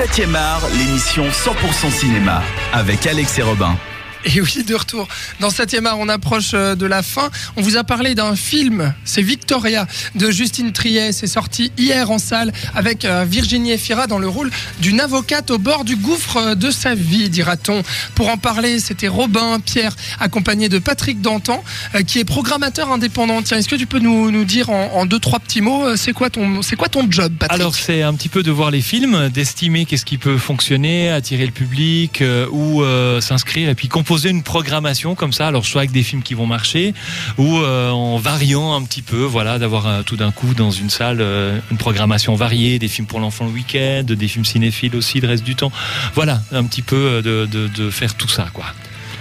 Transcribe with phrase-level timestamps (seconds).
[0.00, 2.40] 7e art, l'émission 100% cinéma
[2.72, 3.76] avec Alex et Robin.
[4.24, 5.08] Et oui, de retour
[5.40, 7.30] dans 7e art, on approche euh, de la fin.
[7.56, 11.12] On vous a parlé d'un film, c'est Victoria de Justine Triet.
[11.12, 15.58] C'est sorti hier en salle avec euh, Virginie Efira dans le rôle d'une avocate au
[15.58, 17.82] bord du gouffre euh, de sa vie, dira-t-on.
[18.14, 21.62] Pour en parler, c'était Robin Pierre, accompagné de Patrick Dantan,
[22.06, 23.40] qui est programmateur indépendant.
[23.42, 26.28] Tiens, est-ce que tu peux nous, nous dire en, deux, trois petits mots, c'est quoi
[26.30, 27.60] ton, c'est quoi ton job, Patrick?
[27.60, 31.46] Alors, c'est un petit peu de voir les films, d'estimer qu'est-ce qui peut fonctionner, attirer
[31.46, 32.82] le public euh, ou
[33.20, 35.46] s'inscrire et puis composer une programmation comme ça.
[35.46, 36.94] Alors, soit avec des films qui vont marcher
[37.38, 40.90] ou euh, en variant un petit peu, voilà, d'avoir euh, tout d'un coup dans une
[40.90, 45.20] salle euh, une programmation variée, des films pour l'enfant le week-end, des films cinéphiles aussi
[45.20, 45.70] le reste du temps.
[46.16, 48.64] Voilà, un petit peu de, de, de faire tout ça, quoi.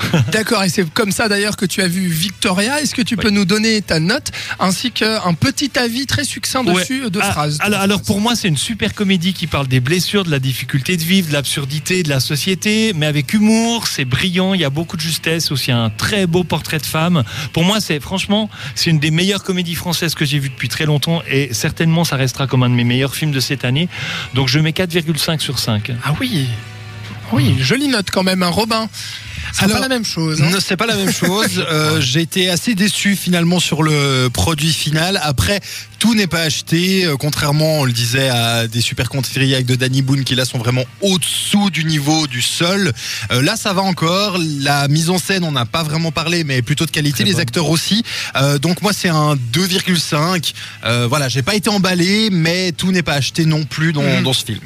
[0.31, 2.81] D'accord, et c'est comme ça d'ailleurs que tu as vu Victoria.
[2.81, 7.09] Est-ce que tu peux nous donner ta note ainsi qu'un petit avis très succinct dessus
[7.09, 10.23] de ah, phrases alors, alors, pour moi, c'est une super comédie qui parle des blessures,
[10.23, 14.53] de la difficulté de vivre, de l'absurdité de la société, mais avec humour, c'est brillant,
[14.53, 17.23] il y a beaucoup de justesse, aussi un très beau portrait de femme.
[17.53, 20.86] Pour moi, c'est franchement, c'est une des meilleures comédies françaises que j'ai vues depuis très
[20.86, 23.89] longtemps et certainement ça restera comme un de mes meilleurs films de cette année.
[24.34, 25.91] Donc je mets 4,5 sur 5.
[26.03, 26.47] Ah oui
[27.33, 28.89] oui, jolie note quand même, un hein, Robin.
[29.53, 30.41] C'est pas la même chose.
[30.41, 30.58] Hein.
[30.59, 31.63] C'est pas la même chose.
[31.72, 35.19] euh, J'ai été assez déçu finalement sur le produit final.
[35.23, 35.59] Après,
[35.97, 37.05] tout n'est pas acheté.
[37.05, 40.59] Euh, contrairement, on le disait, à des super avec de Danny Boone qui là sont
[40.59, 42.94] vraiment au-dessous du niveau du sol.
[43.31, 44.38] Euh, là, ça va encore.
[44.61, 47.23] La mise en scène, on n'a pas vraiment parlé, mais plutôt de qualité.
[47.23, 47.39] Très Les bon.
[47.39, 48.03] acteurs aussi.
[48.35, 50.53] Euh, donc moi, c'est un 2,5.
[51.07, 54.23] voilà, j'ai pas été emballé, mais tout n'est pas acheté non plus dans, mmh.
[54.23, 54.61] dans ce film.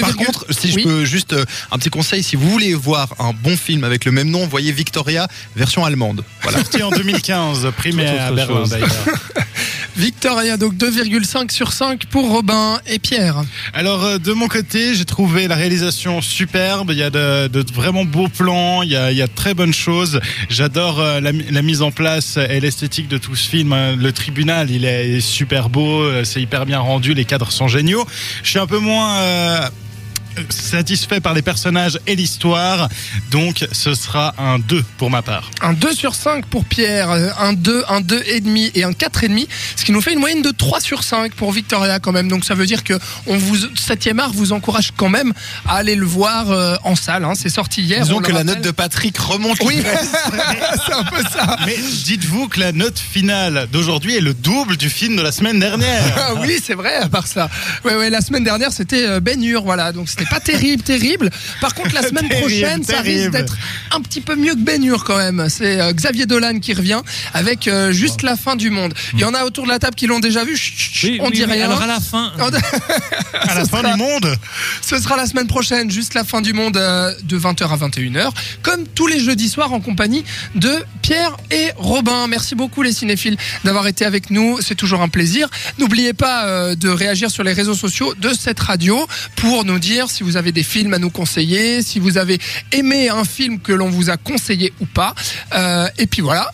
[0.00, 0.82] Par contre, si oui.
[0.82, 4.04] je peux juste euh, un petit conseil, si vous voulez voir un bon film avec
[4.04, 6.24] le même nom, voyez Victoria version allemande.
[6.42, 6.58] Voilà.
[6.58, 8.90] Sorti en 2015, primé à Berlin d'ailleurs.
[9.96, 13.42] Victoria, donc 2,5 sur 5 pour Robin et Pierre.
[13.74, 16.90] Alors euh, de mon côté, j'ai trouvé la réalisation superbe.
[16.92, 20.20] Il y a de, vraiment beaux plans, il y a, de très bonnes choses.
[20.48, 23.74] J'adore euh, la, mise en place et l'esthétique de tout ce film.
[23.96, 28.06] Le tribunal, il est super beau, c'est hyper bien rendu, les cadres sont géniaux.
[28.42, 29.68] Je suis un peu moins euh,
[30.48, 32.88] satisfait par les personnages et l'histoire.
[33.30, 35.50] Donc ce sera un 2 pour ma part.
[35.60, 39.24] Un 2 sur 5 pour Pierre, un 2, un 2 et demi et un 4
[39.24, 42.12] et demi, ce qui nous fait une moyenne de 3 sur 5 pour Victoria quand
[42.12, 42.28] même.
[42.28, 42.94] Donc ça veut dire que
[43.26, 45.32] on vous 7e art vous encourage quand même
[45.66, 47.34] à aller le voir euh, en salle hein.
[47.34, 48.02] C'est sorti hier.
[48.02, 49.58] Disons que la note de Patrick remonte.
[49.64, 49.82] Oui,
[50.86, 51.56] c'est un peu ça.
[51.66, 55.58] Mais dites-vous que la note finale d'aujourd'hui est le double du film de la semaine
[55.58, 56.02] dernière.
[56.16, 57.48] Ah oui, c'est vrai à part ça.
[57.84, 59.92] Ouais ouais, la semaine dernière c'était Ben Hur, voilà.
[59.92, 61.30] Donc c'était pas terrible, terrible.
[61.60, 63.56] Par contre, la semaine terrible, prochaine, ça risque d'être
[63.90, 65.46] un petit peu mieux que Hur quand même.
[65.48, 67.02] C'est euh, Xavier Dolan qui revient
[67.34, 68.94] avec euh, juste la fin du monde.
[69.12, 70.56] Il y en a autour de la table qui l'ont déjà vu.
[70.56, 71.66] Chut, chut, oui, on oui, dit rien.
[71.66, 72.32] Alors à la fin.
[73.34, 74.36] à la fin sera, du monde.
[74.80, 78.30] Ce sera la semaine prochaine, juste la fin du monde euh, de 20h à 21h,
[78.62, 80.24] comme tous les jeudis soirs en compagnie
[80.54, 82.26] de Pierre et Robin.
[82.28, 84.60] Merci beaucoup les cinéphiles d'avoir été avec nous.
[84.60, 85.48] C'est toujours un plaisir.
[85.78, 89.06] N'oubliez pas euh, de réagir sur les réseaux sociaux de cette radio
[89.36, 92.38] pour nous dire si vous avez des films à nous conseiller, si vous avez
[92.72, 95.14] aimé un film que l'on vous a conseillé ou pas.
[95.54, 96.50] Euh, et puis voilà.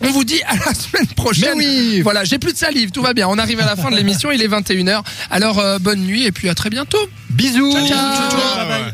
[0.00, 1.56] On vous dit à la semaine prochaine.
[1.56, 2.00] Mais oui.
[2.02, 3.26] Voilà, j'ai plus de salive, tout va bien.
[3.28, 5.02] On arrive à la fin de l'émission, il est 21h.
[5.30, 6.98] Alors euh, bonne nuit et puis à très bientôt.
[7.30, 7.72] Bisous.
[7.72, 8.30] Ciao, ciao.
[8.30, 8.92] ciao, ciao.